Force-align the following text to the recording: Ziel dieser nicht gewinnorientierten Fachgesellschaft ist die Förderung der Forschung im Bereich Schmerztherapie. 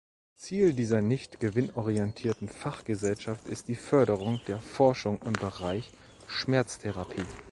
Ziel 0.35 0.73
dieser 0.73 0.99
nicht 1.01 1.39
gewinnorientierten 1.39 2.49
Fachgesellschaft 2.49 3.45
ist 3.47 3.67
die 3.67 3.75
Förderung 3.75 4.41
der 4.47 4.59
Forschung 4.59 5.21
im 5.21 5.33
Bereich 5.33 5.91
Schmerztherapie. 6.25 7.23